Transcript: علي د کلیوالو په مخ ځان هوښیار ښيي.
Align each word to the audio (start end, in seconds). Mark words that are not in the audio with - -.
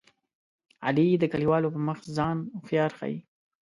علي 0.85 1.07
د 1.19 1.23
کلیوالو 1.33 1.73
په 1.75 1.79
مخ 1.87 1.99
ځان 2.15 2.37
هوښیار 2.57 2.91
ښيي. 2.99 3.17